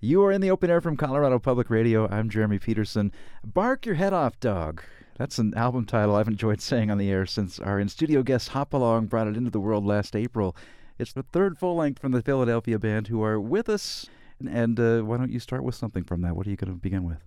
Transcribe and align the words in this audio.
You 0.00 0.22
are 0.22 0.30
in 0.30 0.40
the 0.40 0.50
open 0.52 0.70
air 0.70 0.80
from 0.80 0.96
Colorado 0.96 1.40
Public 1.40 1.68
Radio. 1.68 2.06
I'm 2.08 2.30
Jeremy 2.30 2.60
Peterson. 2.60 3.10
Bark 3.44 3.84
Your 3.84 3.96
Head 3.96 4.12
Off, 4.12 4.38
Dog. 4.38 4.80
That's 5.16 5.38
an 5.38 5.54
album 5.54 5.86
title 5.86 6.14
I've 6.14 6.28
enjoyed 6.28 6.60
saying 6.60 6.88
on 6.88 6.98
the 6.98 7.10
air 7.10 7.26
since 7.26 7.58
our 7.58 7.80
in 7.80 7.88
studio 7.88 8.22
guest 8.22 8.50
Hop 8.50 8.72
Along 8.72 9.06
brought 9.06 9.26
it 9.26 9.36
into 9.36 9.50
the 9.50 9.58
world 9.58 9.84
last 9.84 10.14
April. 10.14 10.54
It's 11.00 11.12
the 11.12 11.24
third 11.24 11.58
full 11.58 11.74
length 11.74 12.00
from 12.00 12.12
the 12.12 12.22
Philadelphia 12.22 12.78
band 12.78 13.08
who 13.08 13.24
are 13.24 13.40
with 13.40 13.68
us. 13.68 14.06
And 14.48 14.78
uh, 14.78 15.00
why 15.00 15.16
don't 15.16 15.32
you 15.32 15.40
start 15.40 15.64
with 15.64 15.74
something 15.74 16.04
from 16.04 16.20
that? 16.22 16.36
What 16.36 16.46
are 16.46 16.50
you 16.50 16.56
going 16.56 16.72
to 16.72 16.78
begin 16.78 17.02
with? 17.02 17.18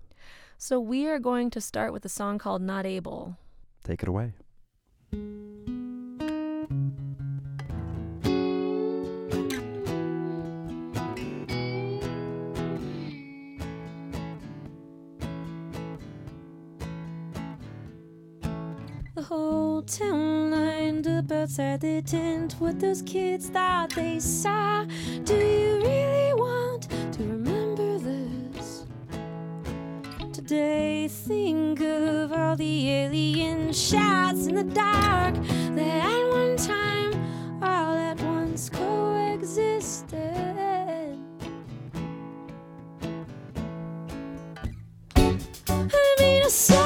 So 0.56 0.80
we 0.80 1.06
are 1.08 1.18
going 1.18 1.50
to 1.50 1.60
start 1.60 1.92
with 1.92 2.06
a 2.06 2.08
song 2.08 2.38
called 2.38 2.62
Not 2.62 2.86
Able. 2.86 3.36
Take 3.84 4.02
it 4.02 4.08
away. 4.08 4.32
The 19.72 19.76
whole 19.76 19.82
town 19.84 20.50
lined 20.50 21.06
up 21.06 21.32
outside 21.32 21.80
the 21.80 22.02
tent. 22.02 22.56
with 22.60 22.78
those 22.78 23.00
kids 23.00 23.48
that 23.50 23.88
they 23.88 24.20
saw. 24.20 24.84
Do 25.24 25.34
you 25.34 25.80
really 25.80 26.34
want 26.34 26.90
to 26.90 27.22
remember 27.22 27.98
this? 27.98 28.84
Today, 30.30 31.08
think 31.08 31.80
of 31.80 32.32
all 32.32 32.54
the 32.54 32.90
alien 32.90 33.72
shots 33.72 34.46
in 34.46 34.56
the 34.56 34.64
dark 34.64 35.36
that 35.74 36.04
at 36.04 36.28
one 36.28 36.56
time 36.58 37.14
all 37.62 37.94
at 37.96 38.20
once 38.20 38.68
coexisted. 38.68 40.42
I 46.34 46.81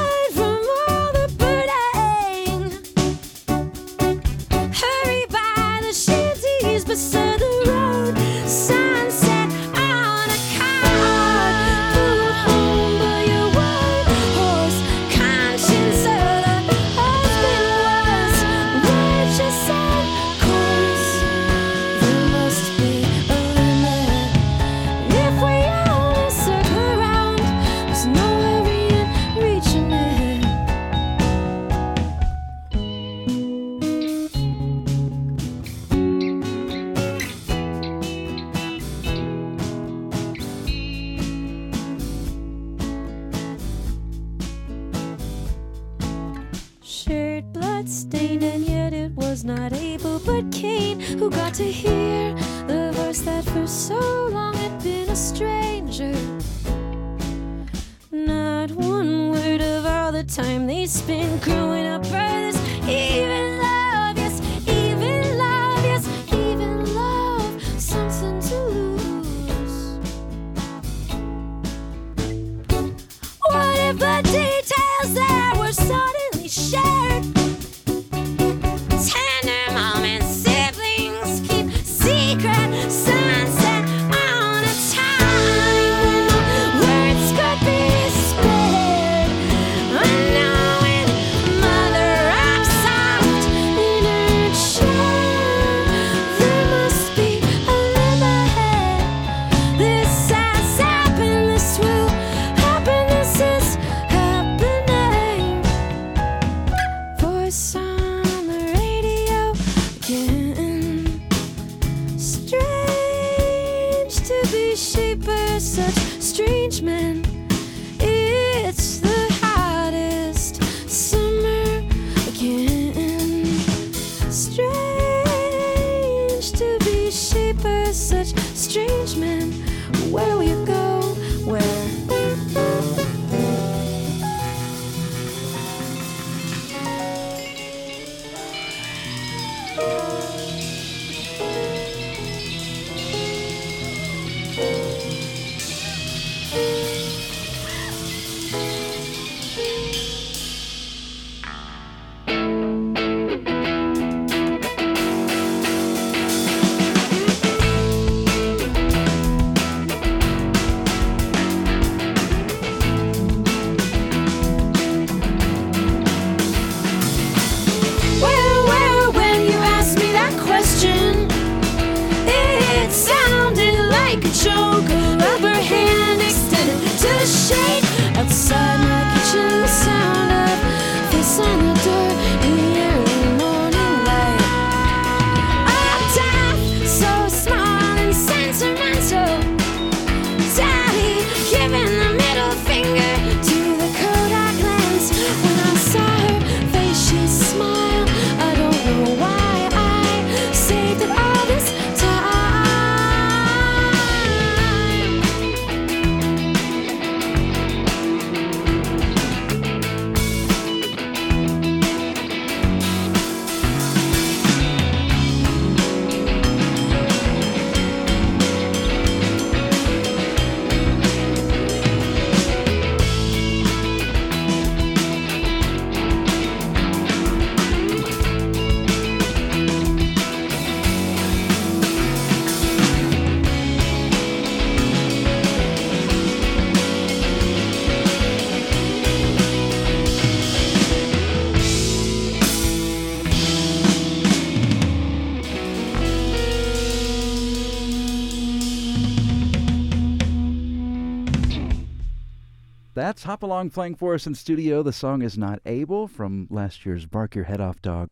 Hop 253.26 253.42
Along 253.42 253.70
playing 253.70 253.96
for 253.96 254.14
us 254.14 254.28
in 254.28 254.36
studio. 254.36 254.84
The 254.84 254.92
song 254.92 255.20
is 255.20 255.36
Not 255.36 255.58
Able 255.66 256.06
from 256.06 256.46
last 256.48 256.86
year's 256.86 257.06
Bark 257.06 257.34
Your 257.34 257.46
Head 257.46 257.60
Off 257.60 257.82
Dog. 257.82 258.08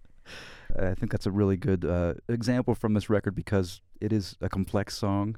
I 0.76 0.94
think 0.94 1.12
that's 1.12 1.24
a 1.24 1.30
really 1.30 1.56
good 1.56 1.84
uh, 1.84 2.14
example 2.28 2.74
from 2.74 2.94
this 2.94 3.08
record 3.08 3.36
because 3.36 3.80
it 4.00 4.12
is 4.12 4.34
a 4.40 4.48
complex 4.48 4.96
song. 4.96 5.36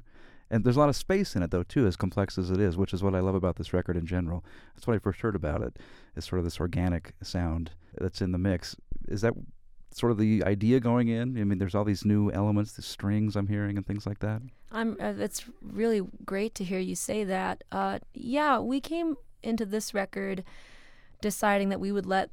And 0.49 0.63
there's 0.63 0.77
a 0.77 0.79
lot 0.79 0.89
of 0.89 0.95
space 0.95 1.35
in 1.35 1.43
it, 1.43 1.51
though, 1.51 1.61
too, 1.61 1.85
as 1.85 1.95
complex 1.95 2.39
as 2.39 2.49
it 2.49 2.59
is, 2.59 2.75
which 2.75 2.91
is 2.91 3.03
what 3.03 3.13
I 3.13 3.19
love 3.19 3.35
about 3.35 3.57
this 3.57 3.71
record 3.71 3.95
in 3.95 4.07
general. 4.07 4.43
That's 4.73 4.87
what 4.87 4.95
I 4.95 4.99
first 4.99 5.21
heard 5.21 5.35
about 5.35 5.61
it, 5.61 5.77
is 6.15 6.25
sort 6.25 6.39
of 6.39 6.45
this 6.45 6.59
organic 6.59 7.13
sound 7.21 7.69
that's 7.99 8.19
in 8.19 8.31
the 8.31 8.39
mix. 8.39 8.75
Is 9.07 9.21
that 9.21 9.35
sort 9.91 10.11
of 10.11 10.17
the 10.17 10.43
idea 10.43 10.79
going 10.79 11.07
in? 11.07 11.39
I 11.39 11.43
mean, 11.43 11.59
there's 11.59 11.75
all 11.75 11.85
these 11.85 12.03
new 12.03 12.31
elements, 12.31 12.71
the 12.71 12.81
strings 12.81 13.35
I'm 13.35 13.47
hearing, 13.47 13.77
and 13.77 13.85
things 13.85 14.07
like 14.07 14.19
that. 14.19 14.41
I'm. 14.71 14.97
Uh, 14.99 15.13
it's 15.19 15.45
really 15.61 16.01
great 16.25 16.55
to 16.55 16.63
hear 16.63 16.79
you 16.79 16.95
say 16.95 17.23
that. 17.25 17.63
Uh, 17.71 17.99
yeah, 18.15 18.57
we 18.57 18.81
came 18.81 19.17
into 19.43 19.65
this 19.65 19.93
record 19.93 20.43
deciding 21.21 21.69
that 21.69 21.79
we 21.79 21.91
would 21.91 22.05
let 22.05 22.29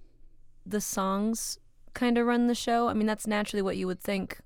the 0.67 0.81
songs 0.81 1.59
kind 1.95 2.19
of 2.19 2.27
run 2.27 2.47
the 2.47 2.55
show. 2.55 2.89
I 2.89 2.95
mean, 2.95 3.07
that's 3.07 3.27
naturally 3.27 3.63
what 3.63 3.77
you 3.77 3.87
would 3.87 4.01
think 4.01 4.39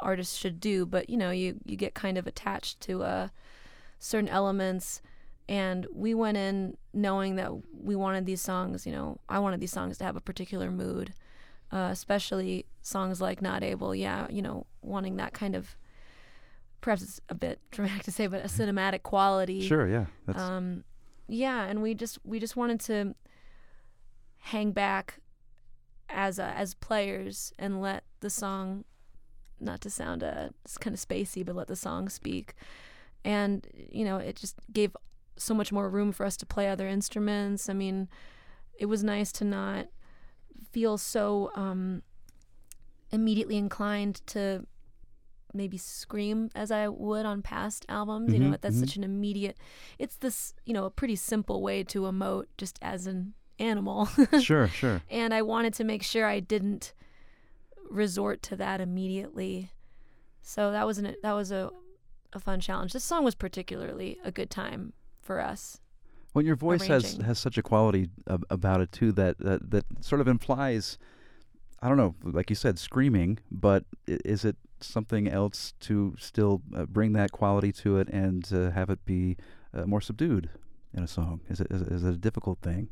artists 0.00 0.36
should 0.36 0.60
do, 0.60 0.84
but 0.86 1.08
you 1.08 1.16
know, 1.16 1.30
you 1.30 1.60
you 1.64 1.76
get 1.76 1.94
kind 1.94 2.18
of 2.18 2.26
attached 2.26 2.80
to 2.82 3.02
uh, 3.02 3.28
certain 3.98 4.28
elements. 4.28 5.00
And 5.46 5.86
we 5.92 6.14
went 6.14 6.38
in 6.38 6.76
knowing 6.94 7.36
that 7.36 7.52
we 7.74 7.94
wanted 7.94 8.24
these 8.24 8.40
songs. 8.40 8.86
You 8.86 8.92
know, 8.92 9.18
I 9.28 9.38
wanted 9.38 9.60
these 9.60 9.72
songs 9.72 9.98
to 9.98 10.04
have 10.04 10.16
a 10.16 10.20
particular 10.20 10.70
mood, 10.70 11.12
uh, 11.70 11.88
especially 11.92 12.64
songs 12.80 13.20
like 13.20 13.42
"Not 13.42 13.62
Able." 13.62 13.94
Yeah, 13.94 14.26
you 14.30 14.40
know, 14.40 14.66
wanting 14.80 15.16
that 15.16 15.34
kind 15.34 15.54
of 15.54 15.76
perhaps 16.80 17.02
it's 17.02 17.20
a 17.28 17.34
bit 17.34 17.60
dramatic 17.70 18.04
to 18.04 18.10
say, 18.12 18.26
but 18.26 18.42
a 18.44 18.48
cinematic 18.48 19.02
quality. 19.02 19.66
Sure, 19.66 19.86
yeah. 19.86 20.06
That's, 20.26 20.40
Um, 20.40 20.84
yeah, 21.28 21.64
and 21.64 21.82
we 21.82 21.94
just 21.94 22.18
we 22.24 22.38
just 22.38 22.56
wanted 22.56 22.80
to 22.80 23.14
hang 24.38 24.72
back 24.72 25.20
as 26.08 26.38
uh, 26.38 26.52
as 26.54 26.74
players 26.74 27.52
and 27.58 27.80
let 27.80 28.04
the 28.20 28.30
song, 28.30 28.84
not 29.60 29.80
to 29.82 29.90
sound 29.90 30.22
uh, 30.22 30.48
it's 30.64 30.78
kind 30.78 30.94
of 30.94 31.00
spacey, 31.00 31.44
but 31.44 31.56
let 31.56 31.68
the 31.68 31.76
song 31.76 32.08
speak. 32.08 32.54
And 33.24 33.66
you 33.74 34.04
know, 34.04 34.18
it 34.18 34.36
just 34.36 34.56
gave 34.72 34.96
so 35.36 35.54
much 35.54 35.72
more 35.72 35.88
room 35.88 36.12
for 36.12 36.26
us 36.26 36.36
to 36.38 36.46
play 36.46 36.68
other 36.68 36.86
instruments. 36.86 37.68
I 37.68 37.72
mean, 37.72 38.08
it 38.78 38.86
was 38.86 39.02
nice 39.02 39.32
to 39.32 39.44
not 39.44 39.86
feel 40.72 40.98
so 40.98 41.50
um, 41.54 42.02
immediately 43.10 43.56
inclined 43.56 44.20
to 44.26 44.66
maybe 45.54 45.78
scream 45.78 46.50
as 46.54 46.70
I 46.70 46.88
would 46.88 47.24
on 47.26 47.42
past 47.42 47.86
albums. 47.88 48.32
You 48.32 48.40
know, 48.40 48.50
Mhm, 48.56 48.60
that's 48.60 48.76
mhm. 48.76 48.80
such 48.80 48.96
an 48.96 49.04
immediate. 49.04 49.56
It's 49.98 50.16
this, 50.16 50.54
you 50.66 50.74
know, 50.74 50.84
a 50.84 50.90
pretty 50.90 51.16
simple 51.16 51.62
way 51.62 51.84
to 51.84 52.02
emote 52.02 52.46
just 52.58 52.78
as 52.82 53.06
an 53.06 53.34
animal. 53.58 54.06
sure, 54.40 54.68
sure. 54.68 55.02
and 55.10 55.32
I 55.32 55.42
wanted 55.42 55.74
to 55.74 55.84
make 55.84 56.02
sure 56.02 56.26
I 56.26 56.40
didn't 56.40 56.92
resort 57.88 58.42
to 58.44 58.56
that 58.56 58.80
immediately. 58.80 59.70
So 60.42 60.70
that 60.72 60.86
was 60.86 60.98
an 60.98 61.14
that 61.22 61.32
was 61.32 61.50
a 61.52 61.70
a 62.32 62.40
fun 62.40 62.60
challenge. 62.60 62.92
This 62.92 63.04
song 63.04 63.24
was 63.24 63.34
particularly 63.34 64.18
a 64.24 64.32
good 64.32 64.50
time 64.50 64.92
for 65.20 65.40
us. 65.40 65.80
When 66.32 66.44
your 66.44 66.56
voice 66.56 66.84
has 66.88 67.04
arranging. 67.04 67.20
has 67.26 67.38
such 67.38 67.56
a 67.58 67.62
quality 67.62 68.10
ab- 68.28 68.44
about 68.50 68.80
it 68.80 68.90
too 68.90 69.12
that, 69.12 69.38
that 69.38 69.70
that 69.70 69.84
sort 70.00 70.20
of 70.20 70.26
implies, 70.26 70.98
I 71.80 71.86
don't 71.88 71.96
know, 71.96 72.16
like 72.24 72.50
you 72.50 72.56
said, 72.56 72.76
screaming. 72.78 73.38
But 73.52 73.84
is 74.08 74.44
it 74.44 74.56
something 74.84 75.28
else 75.28 75.74
to 75.80 76.14
still 76.18 76.62
uh, 76.76 76.86
bring 76.86 77.12
that 77.14 77.32
quality 77.32 77.72
to 77.72 77.98
it 77.98 78.08
and 78.08 78.48
uh, 78.52 78.70
have 78.70 78.90
it 78.90 79.04
be 79.04 79.36
uh, 79.72 79.86
more 79.86 80.00
subdued 80.00 80.50
in 80.92 81.02
a 81.02 81.08
song? 81.08 81.40
Is 81.48 81.60
it 81.60 81.68
is, 81.70 81.82
it- 81.82 81.88
is 81.92 82.04
it 82.04 82.14
a 82.14 82.18
difficult 82.18 82.58
thing? 82.60 82.88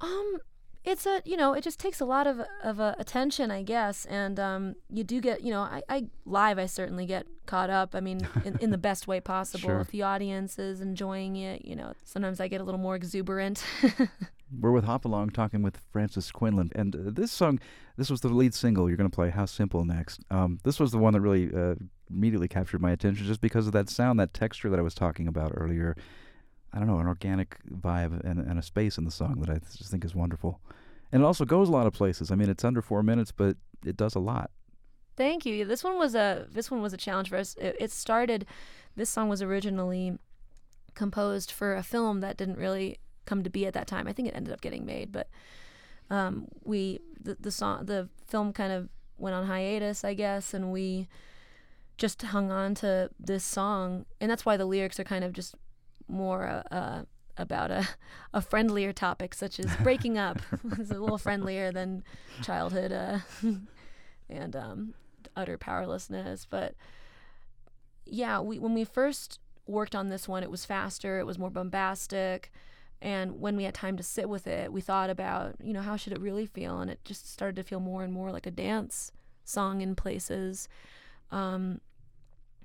Um, 0.00 0.38
it's 0.84 1.06
a 1.06 1.20
you 1.24 1.36
know 1.36 1.52
it 1.54 1.62
just 1.64 1.78
takes 1.80 2.00
a 2.00 2.04
lot 2.04 2.26
of 2.26 2.40
of 2.62 2.80
uh, 2.80 2.94
attention, 2.98 3.50
I 3.50 3.62
guess, 3.62 4.06
and 4.06 4.38
um, 4.40 4.74
you 4.88 5.04
do 5.04 5.20
get 5.20 5.42
you 5.42 5.50
know 5.52 5.60
I, 5.62 5.82
I 5.88 6.04
live 6.24 6.58
I 6.58 6.66
certainly 6.66 7.04
get 7.04 7.26
caught 7.46 7.68
up. 7.68 7.94
I 7.94 8.00
mean, 8.00 8.26
in, 8.44 8.56
in 8.60 8.70
the 8.70 8.78
best 8.78 9.06
way 9.06 9.20
possible. 9.34 9.68
Sure. 9.68 9.80
If 9.80 9.90
the 9.90 10.02
audience 10.02 10.58
is 10.58 10.80
enjoying 10.80 11.36
it, 11.36 11.64
you 11.64 11.76
know, 11.76 11.92
sometimes 12.04 12.40
I 12.40 12.48
get 12.48 12.60
a 12.60 12.64
little 12.64 12.80
more 12.80 12.94
exuberant. 12.96 13.62
We're 14.50 14.72
with 14.72 14.84
Hop 14.84 15.04
Along 15.04 15.30
talking 15.30 15.62
with 15.62 15.78
Frances 15.92 16.30
Quinlan, 16.32 16.70
and 16.74 16.94
uh, 16.94 16.98
this 17.06 17.30
song, 17.30 17.60
this 17.96 18.10
was 18.10 18.20
the 18.20 18.28
lead 18.28 18.54
single. 18.54 18.88
You're 18.88 18.96
going 18.96 19.10
to 19.10 19.14
play 19.14 19.30
"How 19.30 19.46
Simple" 19.46 19.84
next. 19.84 20.20
Um, 20.30 20.58
this 20.64 20.80
was 20.80 20.90
the 20.90 20.98
one 20.98 21.12
that 21.12 21.20
really 21.20 21.52
uh, 21.54 21.74
immediately 22.10 22.48
captured 22.48 22.80
my 22.80 22.90
attention, 22.90 23.26
just 23.26 23.40
because 23.40 23.66
of 23.66 23.72
that 23.74 23.90
sound, 23.90 24.18
that 24.20 24.32
texture 24.32 24.70
that 24.70 24.78
I 24.78 24.82
was 24.82 24.94
talking 24.94 25.28
about 25.28 25.52
earlier. 25.54 25.96
I 26.72 26.78
don't 26.78 26.86
know, 26.86 26.98
an 26.98 27.06
organic 27.06 27.56
vibe 27.70 28.24
and, 28.24 28.40
and 28.40 28.58
a 28.58 28.62
space 28.62 28.98
in 28.98 29.04
the 29.04 29.10
song 29.10 29.40
that 29.40 29.50
I 29.50 29.58
just 29.76 29.90
think 29.90 30.04
is 30.04 30.14
wonderful, 30.14 30.60
and 31.12 31.22
it 31.22 31.26
also 31.26 31.44
goes 31.44 31.68
a 31.68 31.72
lot 31.72 31.86
of 31.86 31.92
places. 31.92 32.30
I 32.30 32.34
mean, 32.34 32.48
it's 32.48 32.64
under 32.64 32.82
four 32.82 33.02
minutes, 33.02 33.32
but 33.32 33.56
it 33.84 33.96
does 33.96 34.14
a 34.14 34.20
lot. 34.20 34.50
Thank 35.16 35.44
you. 35.44 35.64
This 35.64 35.82
one 35.82 35.98
was 35.98 36.14
a 36.14 36.46
this 36.50 36.70
one 36.70 36.80
was 36.80 36.92
a 36.92 36.98
challenge 36.98 37.28
for 37.28 37.36
us. 37.36 37.54
It, 37.56 37.76
it 37.80 37.90
started. 37.90 38.46
This 38.96 39.10
song 39.10 39.28
was 39.28 39.42
originally 39.42 40.18
composed 40.94 41.52
for 41.52 41.76
a 41.76 41.82
film 41.82 42.20
that 42.20 42.36
didn't 42.36 42.58
really 42.58 42.98
come 43.28 43.42
to 43.44 43.50
be 43.50 43.66
at 43.66 43.74
that 43.74 43.86
time. 43.86 44.08
I 44.08 44.12
think 44.12 44.28
it 44.28 44.34
ended 44.34 44.52
up 44.52 44.60
getting 44.60 44.86
made, 44.86 45.12
but 45.12 45.28
um, 46.10 46.48
we 46.64 47.00
the, 47.20 47.36
the 47.38 47.50
song 47.50 47.84
the 47.84 48.08
film 48.26 48.52
kind 48.52 48.72
of 48.72 48.88
went 49.18 49.34
on 49.34 49.46
hiatus, 49.46 50.04
I 50.04 50.14
guess, 50.14 50.54
and 50.54 50.72
we 50.72 51.08
just 51.98 52.22
hung 52.22 52.50
on 52.50 52.74
to 52.76 53.10
this 53.20 53.44
song, 53.44 54.06
and 54.20 54.30
that's 54.30 54.46
why 54.46 54.56
the 54.56 54.64
lyrics 54.64 54.98
are 54.98 55.04
kind 55.04 55.24
of 55.24 55.32
just 55.32 55.54
more 56.08 56.46
uh, 56.46 56.74
uh, 56.74 57.02
about 57.36 57.70
a 57.70 57.86
a 58.32 58.40
friendlier 58.40 58.92
topic, 58.92 59.34
such 59.34 59.60
as 59.60 59.66
breaking 59.82 60.16
up. 60.16 60.40
it's 60.78 60.90
a 60.90 60.98
little 60.98 61.18
friendlier 61.18 61.70
than 61.70 62.02
childhood 62.42 62.92
uh, 62.92 63.18
and 64.30 64.56
um, 64.56 64.94
utter 65.36 65.58
powerlessness. 65.58 66.46
But 66.48 66.74
yeah, 68.06 68.40
we 68.40 68.58
when 68.58 68.72
we 68.72 68.84
first 68.84 69.40
worked 69.66 69.94
on 69.94 70.08
this 70.08 70.26
one, 70.26 70.42
it 70.42 70.50
was 70.50 70.64
faster, 70.64 71.18
it 71.18 71.26
was 71.26 71.38
more 71.38 71.50
bombastic. 71.50 72.50
And 73.00 73.40
when 73.40 73.56
we 73.56 73.64
had 73.64 73.74
time 73.74 73.96
to 73.96 74.02
sit 74.02 74.28
with 74.28 74.46
it, 74.46 74.72
we 74.72 74.80
thought 74.80 75.08
about, 75.08 75.54
you 75.62 75.72
know, 75.72 75.82
how 75.82 75.96
should 75.96 76.12
it 76.12 76.20
really 76.20 76.46
feel? 76.46 76.80
And 76.80 76.90
it 76.90 77.04
just 77.04 77.30
started 77.32 77.56
to 77.56 77.62
feel 77.62 77.80
more 77.80 78.02
and 78.02 78.12
more 78.12 78.32
like 78.32 78.46
a 78.46 78.50
dance 78.50 79.12
song 79.44 79.80
in 79.80 79.94
places, 79.94 80.68
um, 81.30 81.80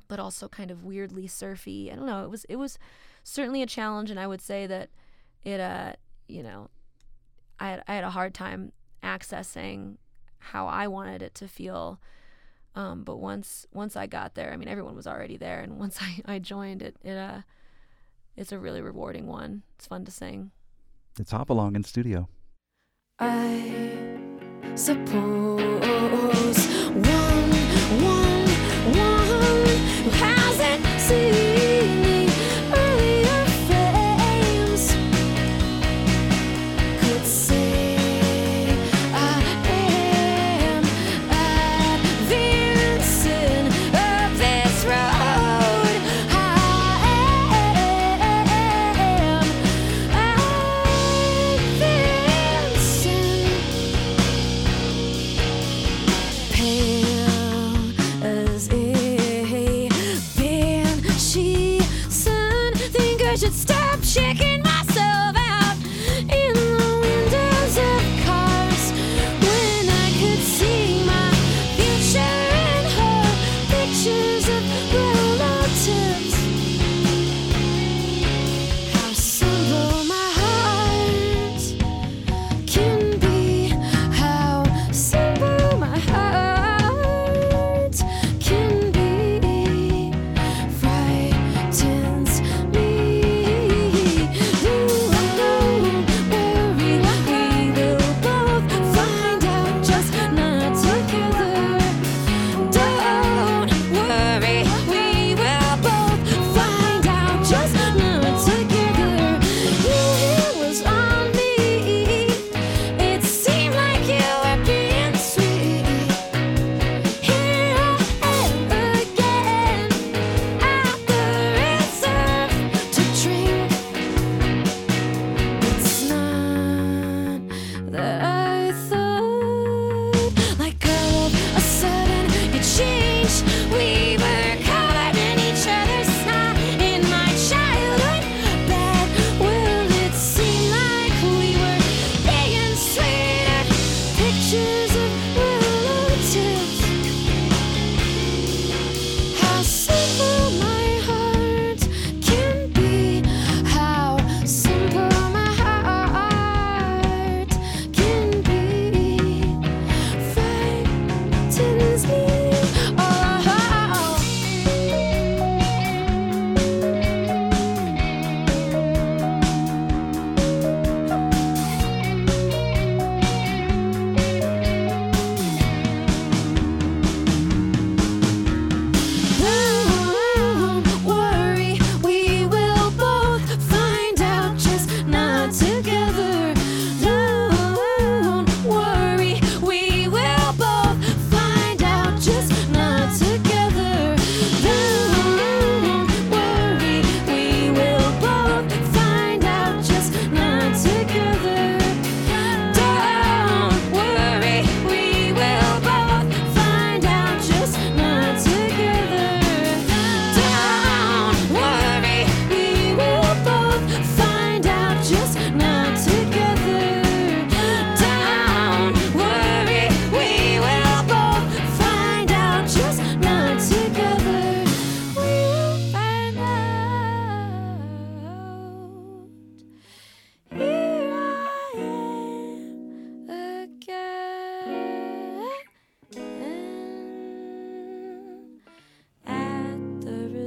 but 0.07 0.19
also 0.19 0.47
kind 0.47 0.71
of 0.71 0.83
weirdly 0.83 1.27
surfy. 1.27 1.89
I 1.91 1.95
don't 1.95 2.07
know. 2.07 2.23
It 2.23 2.29
was 2.29 2.45
it 2.45 2.55
was 2.55 2.79
certainly 3.23 3.61
a 3.61 3.67
challenge, 3.67 4.09
and 4.09 4.19
I 4.19 4.27
would 4.27 4.41
say 4.41 4.67
that 4.67 4.89
it, 5.43 5.59
uh, 5.59 5.93
you 6.27 6.43
know, 6.43 6.69
I 7.59 7.69
had 7.69 7.83
I 7.87 7.95
had 7.95 8.03
a 8.03 8.09
hard 8.09 8.33
time 8.33 8.71
accessing 9.03 9.97
how 10.39 10.67
I 10.67 10.87
wanted 10.87 11.21
it 11.21 11.35
to 11.35 11.47
feel. 11.47 12.01
Um, 12.75 13.03
but 13.03 13.17
once 13.17 13.67
once 13.71 13.95
I 13.95 14.07
got 14.07 14.35
there, 14.35 14.51
I 14.51 14.57
mean, 14.57 14.67
everyone 14.67 14.95
was 14.95 15.07
already 15.07 15.37
there, 15.37 15.61
and 15.61 15.77
once 15.79 15.99
I, 16.01 16.21
I 16.25 16.39
joined 16.39 16.81
it, 16.81 16.97
it 17.03 17.17
uh, 17.17 17.41
it's 18.35 18.51
a 18.51 18.59
really 18.59 18.81
rewarding 18.81 19.27
one. 19.27 19.63
It's 19.77 19.87
fun 19.87 20.05
to 20.05 20.11
sing. 20.11 20.51
It's 21.19 21.31
Hop 21.31 21.49
Along 21.49 21.75
in 21.75 21.83
studio. 21.83 22.27
I 23.19 23.71
suppose 24.75 25.61
one, 26.97 27.03
one, 27.03 27.42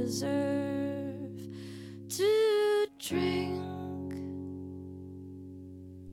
deserve 0.07 1.49
to 2.07 2.87
drink. 2.97 4.13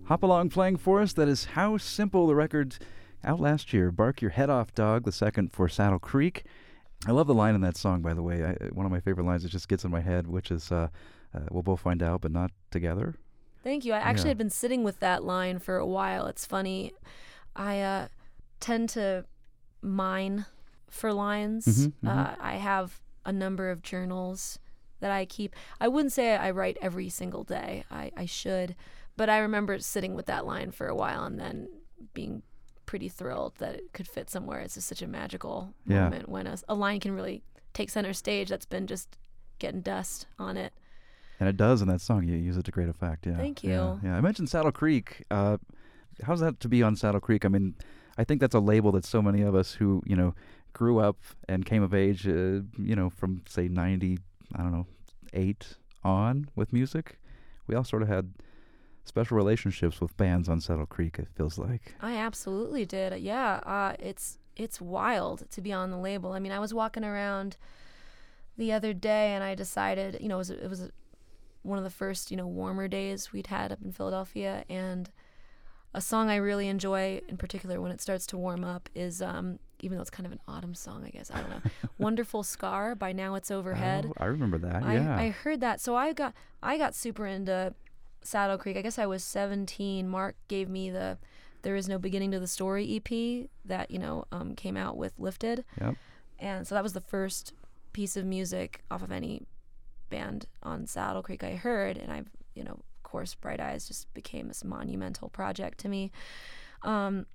Hop 0.06 0.24
along 0.24 0.50
playing 0.50 0.78
for 0.78 1.00
us. 1.00 1.12
That 1.12 1.28
is 1.28 1.44
how 1.44 1.76
simple 1.76 2.26
the 2.26 2.34
record's 2.34 2.80
out 3.22 3.38
last 3.38 3.72
year. 3.72 3.92
Bark 3.92 4.20
Your 4.20 4.32
Head 4.32 4.50
Off 4.50 4.74
Dog, 4.74 5.04
the 5.04 5.12
second 5.12 5.52
for 5.52 5.68
Saddle 5.68 6.00
Creek. 6.00 6.42
I 7.06 7.12
love 7.12 7.28
the 7.28 7.34
line 7.34 7.54
in 7.54 7.60
that 7.60 7.76
song, 7.76 8.02
by 8.02 8.14
the 8.14 8.22
way. 8.22 8.42
I, 8.42 8.50
uh, 8.54 8.68
one 8.72 8.84
of 8.84 8.90
my 8.90 8.98
favorite 8.98 9.26
lines 9.26 9.44
that 9.44 9.50
just 9.50 9.68
gets 9.68 9.84
in 9.84 9.92
my 9.92 10.00
head, 10.00 10.26
which 10.26 10.50
is 10.50 10.72
uh, 10.72 10.88
uh, 11.32 11.40
we'll 11.52 11.62
both 11.62 11.80
find 11.80 12.02
out, 12.02 12.20
but 12.20 12.32
not 12.32 12.50
together. 12.72 13.14
Thank 13.62 13.84
you. 13.84 13.92
I 13.92 13.98
actually 13.98 14.24
yeah. 14.24 14.30
had 14.30 14.38
been 14.38 14.50
sitting 14.50 14.82
with 14.82 14.98
that 15.00 15.22
line 15.22 15.60
for 15.60 15.76
a 15.76 15.86
while. 15.86 16.26
It's 16.26 16.44
funny. 16.44 16.94
I 17.54 17.80
uh, 17.80 18.08
tend 18.58 18.88
to 18.90 19.24
mine 19.82 20.46
for 20.90 21.12
lines. 21.12 21.66
Mm-hmm, 21.66 22.08
uh, 22.08 22.26
mm-hmm. 22.26 22.42
I 22.42 22.54
have 22.56 23.00
a 23.24 23.32
number 23.32 23.70
of 23.70 23.82
journals 23.82 24.58
that 25.00 25.10
I 25.10 25.24
keep. 25.24 25.54
I 25.80 25.88
wouldn't 25.88 26.12
say 26.12 26.36
I 26.36 26.50
write 26.50 26.78
every 26.80 27.08
single 27.08 27.44
day. 27.44 27.84
I, 27.90 28.10
I 28.16 28.26
should. 28.26 28.74
But 29.16 29.28
I 29.28 29.38
remember 29.38 29.78
sitting 29.78 30.14
with 30.14 30.26
that 30.26 30.46
line 30.46 30.70
for 30.70 30.86
a 30.88 30.94
while 30.94 31.24
and 31.24 31.38
then 31.38 31.68
being 32.14 32.42
pretty 32.86 33.08
thrilled 33.08 33.54
that 33.58 33.74
it 33.74 33.92
could 33.92 34.08
fit 34.08 34.28
somewhere. 34.30 34.60
It's 34.60 34.74
just 34.74 34.88
such 34.88 35.02
a 35.02 35.06
magical 35.06 35.74
Yeah. 35.86 36.04
moment 36.04 36.28
when 36.28 36.46
a, 36.46 36.56
a 36.68 36.74
line 36.74 37.00
can 37.00 37.12
really 37.12 37.42
take 37.72 37.90
center 37.90 38.12
stage 38.12 38.48
that's 38.48 38.66
been 38.66 38.86
just 38.86 39.16
getting 39.58 39.80
dust 39.80 40.26
on 40.38 40.56
it. 40.56 40.72
And 41.40 41.48
it 41.48 41.56
does 41.56 41.82
in 41.82 41.88
that 41.88 42.00
song. 42.00 42.24
You 42.24 42.36
use 42.36 42.56
it 42.56 42.64
to 42.64 42.70
great 42.70 42.88
effect. 42.88 43.26
Yeah. 43.26 43.36
Thank 43.36 43.62
Yeah, 43.64 43.94
you. 43.94 44.00
Yeah. 44.04 44.16
I 44.16 44.20
mentioned 44.20 44.48
Saddle 44.48 44.72
Creek. 44.72 45.24
Uh, 45.30 45.58
how's 46.24 46.40
that 46.40 46.60
to 46.60 46.68
be 46.68 46.82
on 46.82 46.94
Saddle 46.96 47.20
Creek? 47.20 47.44
I 47.44 47.48
mean, 47.48 47.74
I 48.16 48.24
think 48.24 48.40
that's 48.40 48.54
a 48.54 48.60
label 48.60 48.92
that 48.92 49.04
so 49.04 49.20
many 49.20 49.42
of 49.42 49.54
us 49.54 49.72
who 49.74 50.02
you 50.06 50.14
know 50.16 50.34
grew 50.74 50.98
up 50.98 51.16
and 51.48 51.64
came 51.64 51.82
of 51.82 51.94
age, 51.94 52.28
uh, 52.28 52.60
you 52.76 52.94
know, 52.94 53.08
from 53.08 53.42
say 53.48 53.68
'90, 53.68 54.18
I 54.54 54.62
don't 54.62 54.72
know, 54.72 54.86
eight 55.32 55.76
on 56.02 56.48
with 56.54 56.72
music. 56.72 57.18
We 57.66 57.74
all 57.74 57.84
sort 57.84 58.02
of 58.02 58.08
had 58.08 58.34
special 59.04 59.36
relationships 59.36 60.00
with 60.00 60.14
bands 60.18 60.48
on 60.48 60.60
Saddle 60.60 60.86
Creek. 60.86 61.18
It 61.18 61.28
feels 61.34 61.56
like. 61.56 61.94
I 62.00 62.16
absolutely 62.16 62.84
did. 62.84 63.18
Yeah, 63.20 63.60
uh, 63.64 63.94
it's 63.98 64.38
it's 64.56 64.80
wild 64.80 65.50
to 65.50 65.60
be 65.62 65.72
on 65.72 65.90
the 65.90 65.98
label. 65.98 66.32
I 66.32 66.38
mean, 66.38 66.52
I 66.52 66.58
was 66.58 66.74
walking 66.74 67.04
around 67.04 67.56
the 68.56 68.72
other 68.72 68.92
day 68.92 69.32
and 69.32 69.42
I 69.42 69.54
decided, 69.54 70.18
you 70.20 70.28
know, 70.28 70.36
it 70.36 70.38
was 70.38 70.50
it 70.50 70.68
was 70.68 70.90
one 71.62 71.78
of 71.78 71.84
the 71.84 71.90
first, 71.90 72.30
you 72.30 72.36
know, 72.36 72.46
warmer 72.46 72.88
days 72.88 73.32
we'd 73.32 73.46
had 73.46 73.72
up 73.72 73.78
in 73.82 73.92
Philadelphia 73.92 74.64
and 74.68 75.10
a 75.94 76.00
song 76.00 76.28
I 76.28 76.36
really 76.36 76.68
enjoy 76.68 77.20
in 77.28 77.36
particular 77.36 77.80
when 77.80 77.92
it 77.92 78.00
starts 78.00 78.26
to 78.28 78.36
warm 78.36 78.64
up 78.64 78.88
is 78.94 79.22
um 79.22 79.58
even 79.80 79.96
though 79.96 80.02
it's 80.02 80.10
kind 80.10 80.26
of 80.26 80.32
an 80.32 80.40
autumn 80.48 80.74
song, 80.74 81.04
I 81.06 81.10
guess. 81.10 81.30
I 81.30 81.40
don't 81.40 81.50
know. 81.50 81.70
Wonderful 81.98 82.42
Scar 82.44 82.94
by 82.94 83.12
Now 83.12 83.34
It's 83.34 83.50
Overhead. 83.50 84.06
Oh, 84.08 84.12
I 84.18 84.26
remember 84.26 84.58
that. 84.58 84.82
I, 84.82 84.94
yeah. 84.94 85.16
I 85.16 85.28
heard 85.30 85.60
that. 85.60 85.80
So 85.80 85.96
I 85.96 86.12
got 86.12 86.34
I 86.62 86.78
got 86.78 86.94
super 86.94 87.26
into 87.26 87.74
Saddle 88.22 88.58
Creek. 88.58 88.76
I 88.76 88.82
guess 88.82 88.98
I 88.98 89.06
was 89.06 89.22
17. 89.22 90.08
Mark 90.08 90.36
gave 90.48 90.68
me 90.68 90.90
the 90.90 91.18
There 91.62 91.76
Is 91.76 91.88
No 91.88 91.98
Beginning 91.98 92.30
to 92.32 92.40
the 92.40 92.46
Story 92.46 92.96
EP 92.96 93.48
that, 93.64 93.90
you 93.90 93.98
know, 93.98 94.24
um, 94.32 94.54
came 94.54 94.76
out 94.76 94.96
with 94.96 95.12
Lifted. 95.18 95.64
Yep. 95.80 95.96
And 96.38 96.66
so 96.66 96.74
that 96.74 96.82
was 96.82 96.94
the 96.94 97.00
first 97.00 97.52
piece 97.92 98.16
of 98.16 98.24
music 98.24 98.82
off 98.90 99.02
of 99.02 99.12
any 99.12 99.46
band 100.10 100.46
on 100.62 100.86
Saddle 100.86 101.22
Creek 101.22 101.44
I 101.44 101.54
heard. 101.54 101.96
And 101.96 102.12
I've, 102.12 102.30
you 102.54 102.64
know, 102.64 102.72
of 102.72 103.02
course, 103.02 103.34
Bright 103.34 103.60
Eyes 103.60 103.86
just 103.86 104.12
became 104.14 104.48
this 104.48 104.64
monumental 104.64 105.28
project 105.28 105.78
to 105.80 105.88
me. 105.88 106.10
Um, 106.82 107.26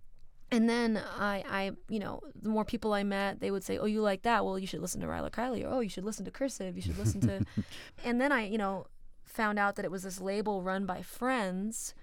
and 0.51 0.69
then 0.69 1.01
I, 1.17 1.43
I, 1.47 1.71
you 1.89 1.99
know, 1.99 2.21
the 2.41 2.49
more 2.49 2.65
people 2.65 2.93
I 2.93 3.03
met, 3.03 3.39
they 3.39 3.51
would 3.51 3.63
say, 3.63 3.77
"Oh, 3.77 3.85
you 3.85 4.01
like 4.01 4.23
that? 4.23 4.43
Well, 4.43 4.57
you 4.57 4.67
should 4.67 4.81
listen 4.81 5.01
to 5.01 5.07
Rilo 5.07 5.29
Kiley." 5.29 5.63
Or, 5.63 5.67
"Oh, 5.67 5.79
you 5.79 5.89
should 5.89 6.05
listen 6.05 6.25
to 6.25 6.31
Cursive. 6.31 6.75
You 6.75 6.81
should 6.81 6.97
listen 6.97 7.21
to." 7.21 7.45
and 8.03 8.19
then 8.19 8.31
I, 8.31 8.47
you 8.47 8.57
know, 8.57 8.87
found 9.25 9.59
out 9.59 9.75
that 9.75 9.85
it 9.85 9.91
was 9.91 10.03
this 10.03 10.19
label 10.19 10.63
run 10.63 10.85
by 10.85 11.01
friends, 11.01 11.93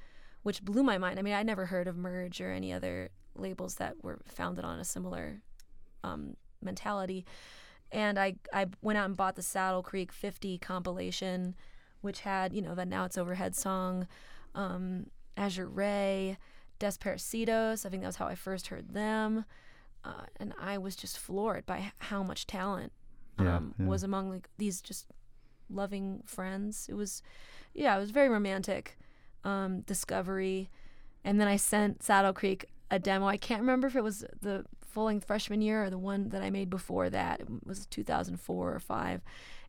which 0.42 0.62
blew 0.62 0.82
my 0.82 0.96
mind. 0.96 1.18
I 1.18 1.22
mean, 1.22 1.34
I 1.34 1.42
never 1.42 1.66
heard 1.66 1.88
of 1.88 1.96
Merge 1.96 2.40
or 2.40 2.52
any 2.52 2.72
other 2.72 3.10
labels 3.34 3.76
that 3.76 4.02
were 4.02 4.20
founded 4.26 4.64
on 4.64 4.78
a 4.78 4.84
similar 4.84 5.42
um, 6.04 6.36
mentality. 6.62 7.26
And 7.92 8.18
I, 8.18 8.34
I 8.52 8.66
went 8.82 8.98
out 8.98 9.06
and 9.06 9.16
bought 9.16 9.36
the 9.36 9.42
Saddle 9.42 9.82
Creek 9.82 10.12
50 10.12 10.58
compilation, 10.58 11.54
which 12.00 12.20
had, 12.20 12.52
you 12.52 12.62
know, 12.62 12.74
the 12.74 12.84
Now 12.84 13.04
It's 13.04 13.18
Overhead 13.18 13.54
song, 13.54 14.06
um, 14.54 15.06
Azure 15.36 15.68
Ray, 15.68 16.38
Desaparecidos. 16.78 17.84
I 17.86 17.88
think 17.88 18.02
that 18.02 18.08
was 18.08 18.16
how 18.16 18.26
I 18.26 18.34
first 18.34 18.68
heard 18.68 18.92
them. 18.94 19.44
Uh, 20.04 20.22
and 20.38 20.52
I 20.60 20.78
was 20.78 20.94
just 20.96 21.18
floored 21.18 21.66
by 21.66 21.92
how 21.98 22.22
much 22.22 22.46
talent 22.46 22.92
Yeah, 23.40 23.56
um, 23.56 23.74
yeah. 23.78 23.86
was 23.86 24.02
among 24.02 24.30
like 24.30 24.48
these 24.58 24.80
just 24.80 25.06
loving 25.68 26.22
friends. 26.24 26.86
It 26.88 26.94
was, 26.94 27.22
yeah, 27.74 27.96
it 27.96 28.00
was 28.00 28.10
very 28.10 28.28
romantic 28.28 28.98
um, 29.44 29.80
discovery. 29.80 30.70
And 31.24 31.40
then 31.40 31.48
I 31.48 31.56
sent 31.56 32.02
Saddle 32.04 32.32
Creek 32.32 32.66
a 32.90 32.98
demo. 33.00 33.26
I 33.26 33.36
can't 33.36 33.60
remember 33.60 33.88
if 33.88 33.96
it 33.96 34.04
was 34.04 34.24
the 34.40 34.64
full 34.80 35.06
length 35.06 35.26
freshman 35.26 35.60
year 35.60 35.82
or 35.84 35.90
the 35.90 35.98
one 35.98 36.28
that 36.28 36.40
I 36.42 36.50
made 36.50 36.70
before 36.70 37.10
that. 37.10 37.40
It 37.40 37.48
was 37.66 37.86
2004 37.86 38.72
or 38.74 38.78
five. 38.78 39.22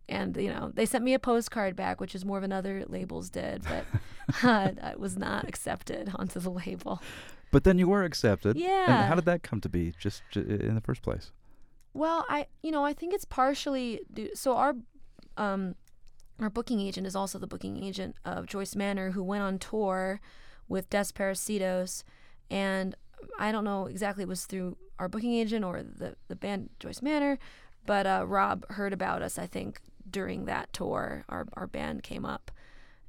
And 0.09 0.37
you 0.37 0.49
know 0.49 0.71
they 0.73 0.85
sent 0.85 1.03
me 1.03 1.13
a 1.15 1.19
postcard 1.19 1.75
back, 1.75 1.99
which 1.99 2.15
is 2.15 2.23
more 2.23 2.39
than 2.39 2.53
other 2.53 2.85
labels 2.87 3.29
did, 3.29 3.63
but 3.63 3.83
uh, 4.43 4.71
it 4.91 4.99
was 4.99 5.17
not 5.17 5.47
accepted 5.47 6.11
onto 6.15 6.39
the 6.39 6.49
label. 6.51 7.01
but 7.51 7.63
then 7.63 7.77
you 7.79 7.87
were 7.87 8.03
accepted. 8.03 8.55
And 8.57 8.63
Yeah. 8.65 9.07
how 9.07 9.15
did 9.15 9.25
that 9.25 9.41
come 9.43 9.61
to 9.61 9.69
be? 9.69 9.93
Just, 9.97 10.21
j 10.31 10.41
in 10.41 10.75
the 10.75 10.81
first 10.81 11.01
place. 11.01 11.31
Well, 11.93 12.25
I 12.29 12.47
you 12.61 12.71
know 12.71 12.83
I 12.83 12.93
think 12.93 13.13
it's 13.13 13.25
partially 13.25 14.01
due, 14.13 14.29
so 14.35 14.55
our 14.57 14.75
um 15.37 15.75
our 16.39 16.49
booking 16.51 16.79
agent 16.81 17.07
is 17.07 17.15
also 17.15 17.39
the 17.39 17.47
booking 17.47 17.81
agent 17.83 18.15
of 18.25 18.45
Joyce 18.45 18.75
Manor, 18.75 19.11
who 19.11 19.23
went 19.23 19.43
on 19.43 19.57
tour 19.57 20.19
with 20.67 20.89
Desaparecidos, 20.89 22.03
and 22.51 22.95
I 23.39 23.51
don't 23.51 23.63
know 23.63 23.87
exactly 23.87 24.23
it 24.23 24.27
was 24.29 24.45
through 24.45 24.77
our 24.99 25.07
booking 25.09 25.33
agent 25.33 25.63
or 25.65 25.81
the 25.81 26.15
the 26.27 26.35
band 26.35 26.69
Joyce 26.79 27.01
Manor, 27.01 27.39
but 27.85 28.05
uh, 28.05 28.25
Rob 28.27 28.65
heard 28.71 28.93
about 28.93 29.21
us. 29.21 29.39
I 29.39 29.47
think 29.47 29.79
during 30.09 30.45
that 30.45 30.71
tour, 30.73 31.23
our 31.29 31.47
our 31.53 31.67
band 31.67 32.03
came 32.03 32.25
up, 32.25 32.51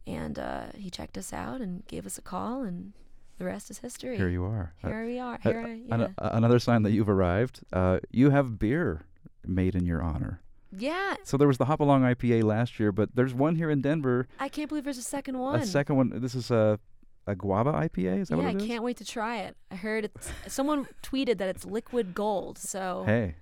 and 0.08 0.38
uh, 0.38 0.62
he 0.74 0.90
checked 0.90 1.16
us 1.18 1.32
out 1.32 1.60
and 1.60 1.86
gave 1.86 2.06
us 2.06 2.18
a 2.18 2.22
call, 2.22 2.62
and 2.62 2.92
the 3.38 3.44
rest 3.44 3.70
is 3.70 3.78
history. 3.78 4.16
Here 4.16 4.28
you 4.28 4.44
are. 4.44 4.72
Uh, 4.82 4.88
Here 4.88 5.06
we 5.06 5.18
are. 5.18 5.34
Uh, 5.34 5.38
Here 5.50 5.60
I, 5.66 5.94
an- 5.94 6.00
yeah. 6.00 6.08
another 6.18 6.58
sign 6.58 6.82
that 6.82 6.92
you've 6.92 7.08
arrived. 7.08 7.60
Uh, 7.72 7.98
you 8.10 8.30
have 8.30 8.58
beer 8.58 9.04
made 9.46 9.74
in 9.74 9.84
your 9.86 10.02
honor. 10.02 10.40
yeah, 10.76 11.14
So 11.24 11.36
there 11.36 11.48
was 11.48 11.58
the 11.58 11.66
Hopalong 11.66 12.02
IPA 12.02 12.42
last 12.44 12.78
year, 12.80 12.90
but 12.92 13.14
there's 13.14 13.32
one 13.34 13.54
here 13.56 13.70
in 13.70 13.80
Denver. 13.80 14.26
I 14.40 14.48
can't 14.48 14.68
believe 14.68 14.84
there's 14.84 14.98
a 14.98 15.02
second 15.02 15.38
one. 15.38 15.60
A 15.60 15.66
second 15.66 15.96
one. 15.96 16.20
This 16.20 16.34
is 16.34 16.50
a 16.50 16.78
a 17.26 17.36
guava 17.36 17.72
IPA. 17.72 18.20
Is 18.22 18.28
that 18.28 18.38
yeah, 18.38 18.44
what 18.46 18.54
it 18.54 18.62
I 18.62 18.66
can't 18.66 18.82
wait 18.82 18.96
to 18.98 19.04
try 19.04 19.38
it. 19.40 19.54
I 19.70 19.74
heard 19.76 20.06
it's 20.06 20.30
someone 20.46 20.86
tweeted 21.02 21.36
that 21.38 21.48
it's 21.48 21.64
liquid 21.66 22.14
gold. 22.14 22.56
So 22.58 23.04
Hey, 23.06 23.36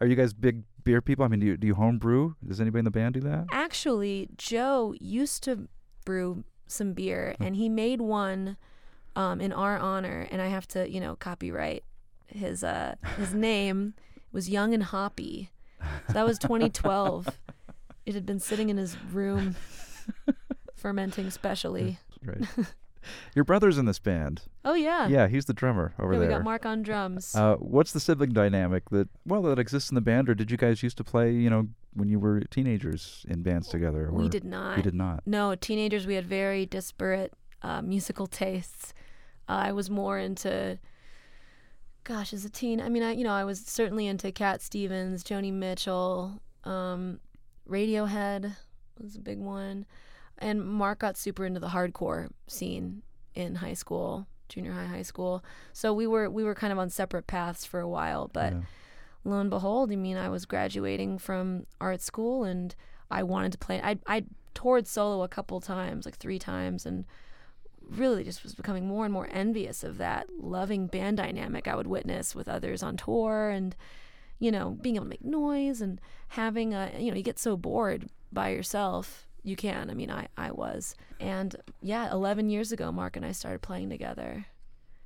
are 0.00 0.06
you 0.08 0.16
guys 0.16 0.32
big 0.34 0.64
beer 0.84 1.00
people? 1.00 1.24
I 1.24 1.28
mean, 1.28 1.40
do 1.40 1.46
you, 1.46 1.56
do 1.56 1.66
you 1.68 1.74
home 1.76 1.98
brew? 1.98 2.34
Does 2.46 2.60
anybody 2.60 2.80
in 2.80 2.84
the 2.84 2.90
band 2.90 3.14
do 3.14 3.20
that? 3.20 3.46
actually, 3.52 4.28
Joe 4.36 4.94
used 5.00 5.42
to 5.44 5.68
brew 6.08 6.42
some 6.66 6.94
beer, 6.94 7.36
and 7.38 7.54
he 7.54 7.68
made 7.68 8.00
one 8.00 8.56
um, 9.14 9.42
in 9.42 9.52
our 9.52 9.76
honor. 9.76 10.26
And 10.30 10.40
I 10.40 10.46
have 10.46 10.66
to, 10.68 10.90
you 10.90 11.00
know, 11.00 11.16
copyright 11.16 11.84
his 12.28 12.64
uh, 12.64 12.94
his 13.18 13.34
name 13.50 13.92
It 14.16 14.22
was 14.32 14.48
Young 14.48 14.72
and 14.72 14.84
Hoppy. 14.84 15.50
So 16.06 16.14
that 16.14 16.26
was 16.26 16.38
2012. 16.38 17.28
it 18.06 18.14
had 18.14 18.24
been 18.24 18.40
sitting 18.40 18.70
in 18.70 18.78
his 18.78 18.96
room, 19.12 19.54
fermenting 20.74 21.28
specially. 21.30 21.98
Right. 22.24 22.42
Your 23.34 23.44
brother's 23.44 23.78
in 23.78 23.86
this 23.86 23.98
band. 23.98 24.42
Oh 24.64 24.74
yeah. 24.74 25.08
Yeah, 25.08 25.28
he's 25.28 25.44
the 25.46 25.52
drummer 25.54 25.94
over 25.98 26.12
Yeah, 26.12 26.18
we 26.20 26.26
there. 26.26 26.38
got 26.38 26.44
Mark 26.44 26.66
on 26.66 26.82
drums. 26.82 27.34
Uh, 27.34 27.56
what's 27.56 27.92
the 27.92 28.00
sibling 28.00 28.32
dynamic 28.32 28.90
that 28.90 29.08
well 29.24 29.42
that 29.42 29.58
exists 29.58 29.90
in 29.90 29.94
the 29.94 30.00
band, 30.00 30.28
or 30.28 30.34
did 30.34 30.50
you 30.50 30.56
guys 30.56 30.82
used 30.82 30.96
to 30.98 31.04
play? 31.04 31.32
You 31.32 31.50
know, 31.50 31.68
when 31.94 32.08
you 32.08 32.18
were 32.18 32.40
teenagers 32.40 33.24
in 33.28 33.42
bands 33.42 33.68
together? 33.68 34.10
We 34.12 34.28
did 34.28 34.44
not. 34.44 34.76
We 34.76 34.82
did 34.82 34.94
not. 34.94 35.22
No, 35.26 35.54
teenagers, 35.54 36.06
we 36.06 36.14
had 36.14 36.26
very 36.26 36.66
disparate 36.66 37.32
uh, 37.62 37.82
musical 37.82 38.26
tastes. 38.26 38.92
Uh, 39.48 39.52
I 39.68 39.72
was 39.72 39.88
more 39.88 40.18
into, 40.18 40.78
gosh, 42.04 42.32
as 42.32 42.44
a 42.44 42.50
teen, 42.50 42.80
I 42.80 42.88
mean, 42.88 43.02
I 43.02 43.12
you 43.12 43.24
know, 43.24 43.32
I 43.32 43.44
was 43.44 43.60
certainly 43.60 44.06
into 44.06 44.30
Cat 44.32 44.60
Stevens, 44.62 45.24
Joni 45.24 45.52
Mitchell, 45.52 46.42
um, 46.64 47.20
Radiohead 47.68 48.56
was 49.00 49.16
a 49.16 49.20
big 49.20 49.38
one, 49.38 49.86
and 50.38 50.64
Mark 50.64 51.00
got 51.00 51.16
super 51.16 51.44
into 51.44 51.60
the 51.60 51.68
hardcore 51.68 52.28
scene 52.46 53.02
in 53.34 53.56
high 53.56 53.74
school, 53.74 54.26
junior 54.48 54.72
high, 54.72 54.86
high 54.86 55.02
school. 55.02 55.44
So 55.72 55.92
we 55.92 56.06
were 56.06 56.28
we 56.30 56.44
were 56.44 56.54
kind 56.54 56.72
of 56.72 56.78
on 56.78 56.90
separate 56.90 57.26
paths 57.26 57.64
for 57.64 57.80
a 57.80 57.88
while, 57.88 58.28
but 58.32 58.52
Yeah. 58.52 58.60
lo 59.24 59.38
and 59.40 59.50
behold, 59.50 59.92
I 59.92 59.96
mean, 59.96 60.16
I 60.16 60.28
was 60.28 60.46
graduating 60.46 61.18
from 61.18 61.66
art 61.80 62.00
school 62.00 62.44
and 62.44 62.74
I 63.10 63.22
wanted 63.22 63.52
to 63.52 63.58
play. 63.58 63.80
I 63.82 63.98
I 64.06 64.24
toured 64.54 64.86
solo 64.86 65.22
a 65.22 65.28
couple 65.28 65.60
times, 65.60 66.04
like 66.04 66.16
three 66.16 66.38
times, 66.38 66.84
and 66.86 67.04
really 67.80 68.22
just 68.24 68.42
was 68.42 68.54
becoming 68.54 68.86
more 68.86 69.04
and 69.04 69.14
more 69.14 69.28
envious 69.32 69.82
of 69.82 69.96
that 69.98 70.26
loving 70.38 70.86
band 70.88 71.16
dynamic 71.16 71.66
I 71.66 71.74
would 71.74 71.86
witness 71.86 72.34
with 72.34 72.48
others 72.48 72.82
on 72.82 72.96
tour 72.98 73.48
and 73.48 73.74
you 74.38 74.50
know 74.52 74.76
being 74.82 74.96
able 74.96 75.06
to 75.06 75.10
make 75.10 75.24
noise 75.24 75.80
and 75.80 75.98
having 76.28 76.74
a 76.74 76.90
you 76.98 77.10
know 77.10 77.16
you 77.16 77.22
get 77.22 77.38
so 77.38 77.56
bored 77.56 78.10
by 78.30 78.50
yourself 78.50 79.26
you 79.48 79.56
can. 79.56 79.90
I 79.90 79.94
mean, 79.94 80.10
I 80.10 80.28
I 80.36 80.50
was, 80.52 80.94
and 81.20 81.54
yeah, 81.82 82.10
11 82.12 82.50
years 82.50 82.72
ago, 82.72 82.92
Mark 82.92 83.16
and 83.16 83.24
I 83.26 83.32
started 83.32 83.62
playing 83.62 83.90
together. 83.90 84.46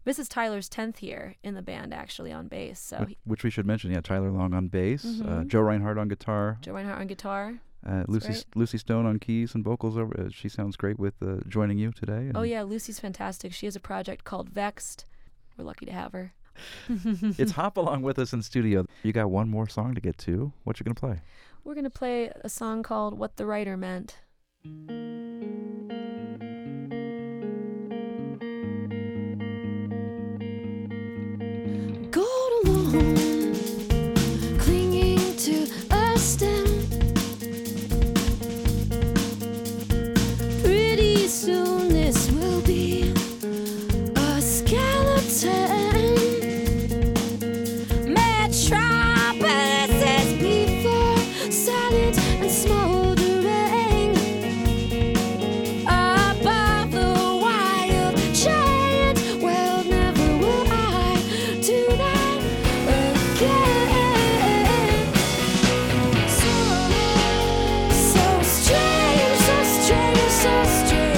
This 0.05 0.19
is 0.19 0.29
Tyler's 0.29 0.69
10th 0.69 1.01
year 1.01 1.37
in 1.45 1.55
the 1.55 1.63
band, 1.63 1.95
actually 1.95 2.33
on 2.33 2.49
bass. 2.49 2.81
So 2.81 3.05
he, 3.09 3.17
Which 3.25 3.45
we 3.45 3.51
should 3.51 3.67
mention. 3.67 3.93
Yeah, 3.93 4.01
Tyler 4.01 4.31
Long 4.33 4.53
on 4.53 4.67
bass, 4.69 5.05
uh, 5.05 5.09
Mhm. 5.25 5.47
Joe 5.49 5.61
Reinhardt 5.61 5.97
on 5.97 6.09
guitar, 6.09 6.59
Joe 6.61 6.73
Reinhardt 6.73 7.01
on 7.01 7.07
guitar. 7.07 7.61
uh, 7.87 8.03
Lucy 8.09 8.29
right. 8.29 8.45
Lucy 8.57 8.79
Stone 8.79 9.07
on 9.07 9.19
keys 9.21 9.55
and 9.55 9.63
vocals. 9.65 9.97
Over, 9.97 10.21
uh, 10.21 10.29
she 10.31 10.49
sounds 10.49 10.77
great 10.77 10.99
with 10.99 11.15
uh, 11.23 11.37
joining 11.49 11.79
you 11.79 11.93
today. 11.93 12.33
Oh 12.35 12.43
yeah, 12.43 12.63
Lucy's 12.63 12.99
fantastic. 12.99 13.53
She 13.53 13.67
has 13.67 13.77
a 13.77 13.81
project 13.81 14.25
called 14.25 14.49
Vexed. 14.51 15.05
We're 15.57 15.65
lucky 15.65 15.87
to 15.87 15.93
have 15.93 16.13
her. 16.13 16.33
It's 17.39 17.53
hop 17.53 17.77
along 17.77 18.03
with 18.03 18.19
us 18.19 18.33
in 18.33 18.43
studio. 18.43 18.85
You 19.03 19.13
got 19.13 19.31
one 19.31 19.49
more 19.49 19.69
song 19.69 19.95
to 19.95 20.01
get 20.01 20.19
to. 20.19 20.53
What 20.65 20.79
you 20.81 20.85
gonna 20.85 20.95
play? 20.95 21.21
We're 21.65 21.75
gonna 21.77 21.91
play 21.91 22.31
a 22.43 22.49
song 22.49 22.83
called 22.83 23.17
"What 23.19 23.37
the 23.37 23.47
Writer 23.47 23.77
Meant." 23.77 24.19
Gold 24.65 25.12
strange, 70.65 71.12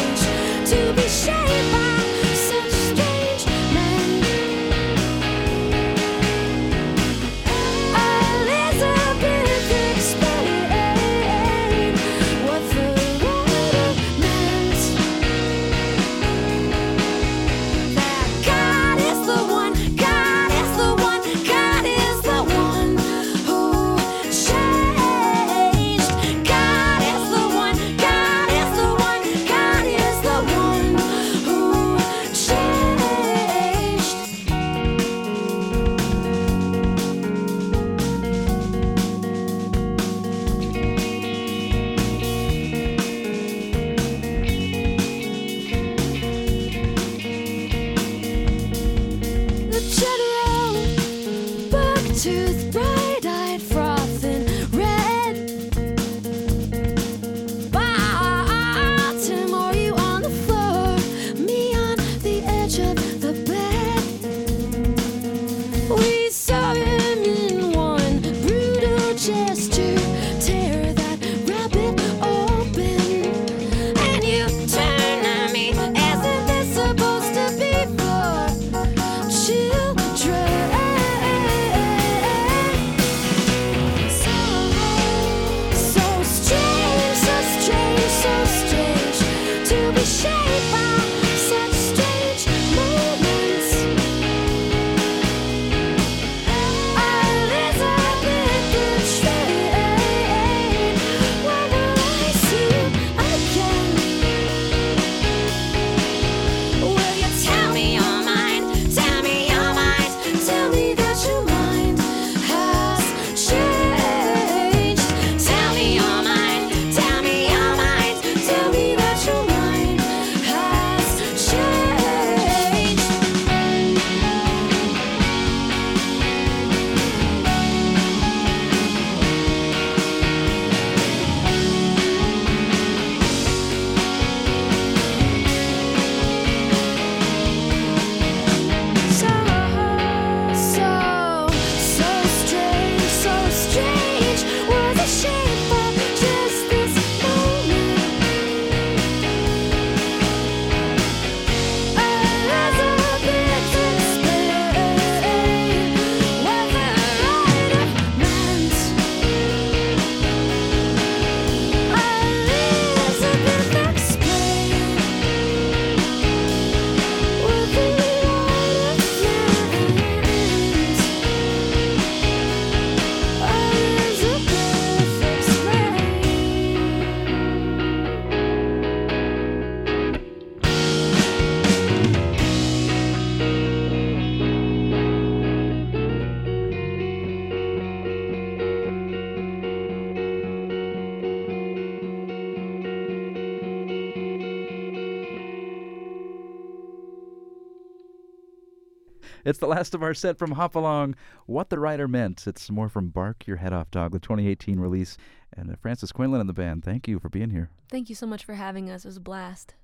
It's 199.45 199.59
the 199.59 199.67
last 199.67 199.95
of 199.95 200.03
our 200.03 200.15
set 200.15 200.39
from 200.39 200.53
Hop 200.53 200.75
Along. 200.75 201.15
What 201.45 201.69
the 201.69 201.79
Writer 201.79 202.09
Meant. 202.09 202.47
It's 202.47 202.71
more 202.71 202.89
from 202.89 203.09
Bark 203.09 203.47
Your 203.47 203.59
Head 203.59 203.75
Off 203.75 203.91
Dog, 203.91 204.13
the 204.13 204.19
2018 204.19 204.81
release. 204.81 205.19
And 205.55 205.71
uh, 205.71 205.77
Frances 205.77 206.13
Quinlan 206.13 206.41
and 206.41 206.49
the 206.49 206.55
band, 206.55 206.83
thank 206.83 207.07
you 207.07 207.19
for 207.19 207.29
being 207.29 207.51
here. 207.51 207.69
Thank 207.91 208.09
you 208.09 208.15
so 208.15 208.27
much 208.27 208.45
for 208.45 208.55
having 208.55 208.91
us. 208.91 209.05
It 209.05 209.09
was 209.09 209.19
a 209.19 209.21
blast. 209.21 209.75